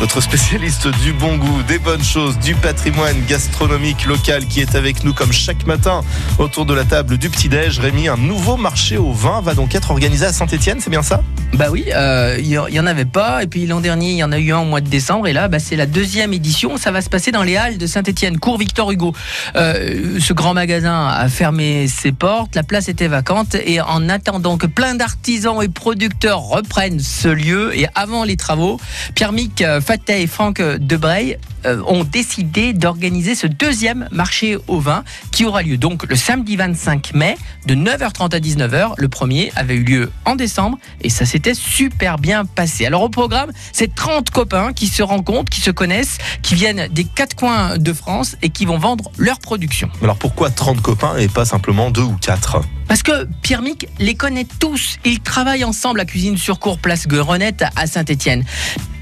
notre 0.00 0.20
spécialiste 0.20 0.88
du 1.00 1.12
bon 1.12 1.36
goût, 1.36 1.62
des 1.62 1.78
bonnes 1.78 2.04
choses, 2.04 2.38
du 2.38 2.54
patrimoine 2.54 3.16
gastronomique 3.26 4.04
local 4.04 4.44
qui 4.46 4.60
est 4.60 4.74
avec 4.74 5.04
nous 5.04 5.14
comme 5.14 5.32
chaque 5.32 5.66
matin 5.66 6.02
autour 6.38 6.66
de 6.66 6.74
la 6.74 6.84
table 6.84 7.16
du 7.16 7.30
petit-déj. 7.30 7.78
Rémi, 7.78 8.08
un 8.08 8.16
nouveau 8.16 8.56
marché 8.56 8.98
au 8.98 9.12
vin 9.12 9.40
va 9.40 9.54
donc 9.54 9.74
être 9.74 9.90
organisé 9.90 10.26
à 10.26 10.32
Saint-Etienne, 10.32 10.78
c'est 10.80 10.90
bien 10.90 11.02
ça? 11.02 11.22
Bah 11.54 11.68
oui, 11.70 11.86
euh, 11.94 12.36
il 12.38 12.46
y, 12.48 12.80
en 12.80 12.86
avait 12.86 13.06
pas. 13.06 13.42
Et 13.42 13.46
puis 13.46 13.66
l'an 13.66 13.80
dernier, 13.80 14.10
il 14.10 14.16
y 14.16 14.24
en 14.24 14.32
a 14.32 14.38
eu 14.38 14.52
un 14.52 14.58
au 14.58 14.64
mois 14.64 14.82
de 14.82 14.88
décembre. 14.88 15.26
Et 15.26 15.32
là, 15.32 15.48
bah, 15.48 15.58
c'est 15.58 15.76
la 15.76 15.86
deuxième 15.86 16.34
édition. 16.34 16.76
Ça 16.76 16.90
va 16.90 17.00
se 17.00 17.08
passer 17.08 17.32
dans 17.32 17.42
les 17.42 17.56
Halles 17.56 17.78
de 17.78 17.86
Saint-Etienne, 17.86 18.38
cours 18.38 18.58
Victor 18.58 18.90
Hugo. 18.90 19.14
Euh, 19.54 20.18
ce 20.20 20.32
grand 20.34 20.52
magasin 20.52 21.06
a 21.06 21.28
fermé 21.28 21.88
ses 21.88 22.12
portes. 22.12 22.54
La 22.54 22.62
place 22.62 22.88
était 22.88 23.08
vacante. 23.08 23.54
Et 23.54 23.80
en 23.80 24.08
attendant 24.10 24.58
que 24.58 24.66
plein 24.66 24.96
d'artisans 24.96 25.62
et 25.62 25.68
producteurs 25.68 26.40
reprennent 26.40 27.00
ce 27.00 27.28
lieu 27.28 27.74
et 27.74 27.86
avant 27.94 28.24
les 28.24 28.36
travaux, 28.36 28.78
Pierre-Mic 29.14 29.62
Fatet 29.86 30.22
et 30.22 30.26
Franck 30.26 30.60
Debrey 30.60 31.38
euh, 31.64 31.80
ont 31.86 32.02
décidé 32.02 32.72
d'organiser 32.72 33.36
ce 33.36 33.46
deuxième 33.46 34.08
marché 34.10 34.58
au 34.66 34.80
vin 34.80 35.04
qui 35.30 35.44
aura 35.44 35.62
lieu 35.62 35.76
donc 35.76 36.08
le 36.08 36.16
samedi 36.16 36.56
25 36.56 37.14
mai 37.14 37.36
de 37.66 37.76
9h30 37.76 38.34
à 38.34 38.40
19h. 38.40 38.94
Le 38.96 39.08
premier 39.08 39.52
avait 39.54 39.76
eu 39.76 39.84
lieu 39.84 40.12
en 40.24 40.34
décembre 40.34 40.76
et 41.02 41.08
ça 41.08 41.24
s'était 41.24 41.54
super 41.54 42.18
bien 42.18 42.44
passé. 42.44 42.84
Alors 42.84 43.04
au 43.04 43.08
programme, 43.08 43.52
c'est 43.72 43.94
30 43.94 44.30
copains 44.30 44.72
qui 44.72 44.88
se 44.88 45.04
rencontrent, 45.04 45.50
qui 45.50 45.60
se 45.60 45.70
connaissent, 45.70 46.18
qui 46.42 46.56
viennent 46.56 46.88
des 46.90 47.04
quatre 47.04 47.36
coins 47.36 47.78
de 47.78 47.92
France 47.92 48.36
et 48.42 48.50
qui 48.50 48.66
vont 48.66 48.78
vendre 48.78 49.12
leur 49.18 49.38
production. 49.38 49.88
Alors 50.02 50.16
pourquoi 50.16 50.50
30 50.50 50.82
copains 50.82 51.16
et 51.16 51.28
pas 51.28 51.44
simplement 51.44 51.92
deux 51.92 52.02
ou 52.02 52.16
quatre? 52.20 52.60
Parce 52.88 53.04
que 53.04 53.28
Pierre 53.42 53.62
Mic 53.62 53.86
les 54.00 54.16
connaît 54.16 54.46
tous. 54.58 54.98
Ils 55.04 55.20
travaillent 55.20 55.64
ensemble 55.64 56.00
à 56.00 56.04
Cuisine 56.04 56.36
sur 56.36 56.58
Cour, 56.58 56.78
place 56.78 57.06
Gueronette 57.06 57.64
à 57.76 57.86
Saint-Étienne. 57.86 58.44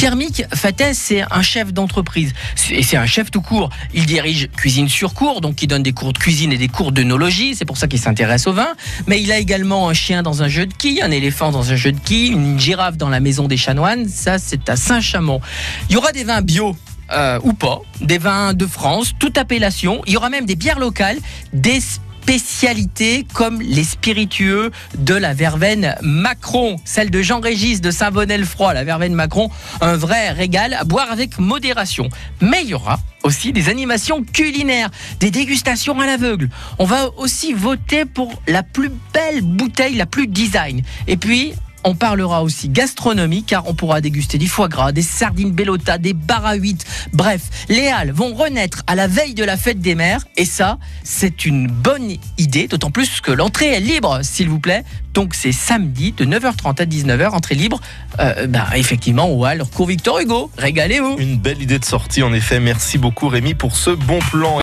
Pierre-Mic 0.00 0.44
Fates, 0.54 0.94
c'est 0.94 1.22
un 1.30 1.42
chef 1.42 1.74
d'entreprise. 1.74 2.32
Et 2.70 2.82
c'est 2.82 2.96
un 2.96 3.04
chef 3.04 3.30
tout 3.30 3.42
court. 3.42 3.68
Il 3.92 4.06
dirige 4.06 4.48
Cuisine 4.56 4.88
sur 4.88 5.12
cours, 5.12 5.42
donc 5.42 5.62
il 5.62 5.66
donne 5.66 5.82
des 5.82 5.92
cours 5.92 6.14
de 6.14 6.18
cuisine 6.18 6.54
et 6.54 6.56
des 6.56 6.68
cours 6.68 6.90
d'œnologie. 6.90 7.54
C'est 7.54 7.66
pour 7.66 7.76
ça 7.76 7.86
qu'il 7.86 7.98
s'intéresse 7.98 8.46
au 8.46 8.54
vin. 8.54 8.68
Mais 9.06 9.20
il 9.20 9.30
a 9.30 9.36
également 9.36 9.90
un 9.90 9.92
chien 9.92 10.22
dans 10.22 10.42
un 10.42 10.48
jeu 10.48 10.64
de 10.64 10.72
quilles, 10.72 11.02
un 11.02 11.10
éléphant 11.10 11.50
dans 11.50 11.70
un 11.70 11.76
jeu 11.76 11.92
de 11.92 12.00
quilles, 12.00 12.32
une 12.32 12.58
girafe 12.58 12.96
dans 12.96 13.10
la 13.10 13.20
maison 13.20 13.46
des 13.46 13.58
chanoines. 13.58 14.08
Ça, 14.08 14.38
c'est 14.38 14.70
à 14.70 14.76
Saint-Chamond. 14.76 15.42
Il 15.90 15.92
y 15.92 15.96
aura 15.98 16.12
des 16.12 16.24
vins 16.24 16.40
bio 16.40 16.74
euh, 17.12 17.38
ou 17.42 17.52
pas, 17.52 17.82
des 18.00 18.16
vins 18.16 18.54
de 18.54 18.64
France, 18.64 19.12
toute 19.18 19.36
appellation. 19.36 20.00
Il 20.06 20.14
y 20.14 20.16
aura 20.16 20.30
même 20.30 20.46
des 20.46 20.56
bières 20.56 20.78
locales, 20.78 21.18
des 21.52 21.80
spécialités 22.22 23.26
comme 23.32 23.60
les 23.62 23.84
spiritueux 23.84 24.70
de 24.96 25.14
la 25.14 25.32
verveine 25.32 25.96
Macron, 26.02 26.76
celle 26.84 27.10
de 27.10 27.22
Jean-Régis 27.22 27.80
de 27.80 27.90
Saint-Bonnet-le-Froid, 27.90 28.74
la 28.74 28.84
verveine 28.84 29.14
Macron, 29.14 29.50
un 29.80 29.96
vrai 29.96 30.30
régal 30.30 30.74
à 30.74 30.84
boire 30.84 31.10
avec 31.10 31.38
modération. 31.38 32.08
Mais 32.40 32.62
il 32.62 32.68
y 32.68 32.74
aura 32.74 33.00
aussi 33.22 33.52
des 33.52 33.68
animations 33.68 34.22
culinaires, 34.22 34.90
des 35.18 35.30
dégustations 35.30 35.98
à 35.98 36.06
l'aveugle. 36.06 36.50
On 36.78 36.84
va 36.84 37.10
aussi 37.16 37.52
voter 37.52 38.04
pour 38.04 38.42
la 38.46 38.62
plus 38.62 38.90
belle 39.12 39.42
bouteille, 39.42 39.94
la 39.96 40.06
plus 40.06 40.26
design. 40.26 40.82
Et 41.06 41.16
puis, 41.16 41.54
on 41.84 41.94
parlera 41.94 42.42
aussi 42.42 42.68
gastronomie 42.68 43.44
car 43.44 43.66
on 43.68 43.74
pourra 43.74 44.00
déguster 44.00 44.38
du 44.38 44.48
foie 44.48 44.68
gras, 44.68 44.92
des 44.92 45.02
sardines 45.02 45.52
bellota, 45.52 45.98
des 45.98 46.12
bar 46.12 46.44
à 46.44 46.54
8. 46.54 46.84
Bref, 47.12 47.42
les 47.68 47.88
Halles 47.88 48.12
vont 48.12 48.34
renaître 48.34 48.82
à 48.86 48.94
la 48.94 49.06
veille 49.06 49.34
de 49.34 49.44
la 49.44 49.56
fête 49.56 49.80
des 49.80 49.94
mères 49.94 50.24
et 50.36 50.44
ça, 50.44 50.78
c'est 51.04 51.46
une 51.46 51.68
bonne 51.68 52.16
idée, 52.38 52.68
d'autant 52.68 52.90
plus 52.90 53.20
que 53.20 53.32
l'entrée 53.32 53.72
est 53.74 53.80
libre, 53.80 54.20
s'il 54.22 54.48
vous 54.48 54.60
plaît. 54.60 54.84
Donc 55.14 55.34
c'est 55.34 55.52
samedi 55.52 56.12
de 56.12 56.24
9h30 56.24 56.80
à 56.80 56.84
19h, 56.84 57.30
entrée 57.30 57.56
libre, 57.56 57.80
euh, 58.20 58.46
bah, 58.46 58.68
effectivement 58.76 59.28
au 59.28 59.44
Halles, 59.44 59.64
cours 59.74 59.86
Victor 59.86 60.20
Hugo. 60.20 60.50
Régalez-vous. 60.56 61.16
Une 61.18 61.36
belle 61.36 61.60
idée 61.60 61.78
de 61.78 61.84
sortie 61.84 62.22
en 62.22 62.32
effet. 62.32 62.60
Merci 62.60 62.98
beaucoup 62.98 63.28
Rémi 63.28 63.54
pour 63.54 63.76
ce 63.76 63.90
bon 63.90 64.20
plan. 64.30 64.58